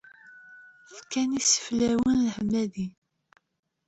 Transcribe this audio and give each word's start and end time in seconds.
Fkan 0.95 1.31
iseflawen 1.39 2.15
n 2.17 2.21
leḥmadi. 2.27 2.87